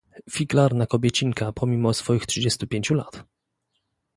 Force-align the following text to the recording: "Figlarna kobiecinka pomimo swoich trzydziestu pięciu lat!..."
"Figlarna 0.29 0.85
kobiecinka 0.87 1.51
pomimo 1.51 1.93
swoich 1.93 2.25
trzydziestu 2.25 2.67
pięciu 2.67 2.93
lat!..." 2.93 3.23